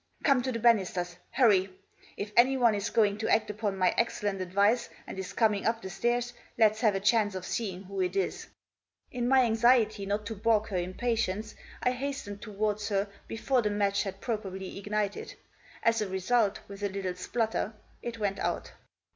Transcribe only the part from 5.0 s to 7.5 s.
and is coming up the staits, let's have a chance of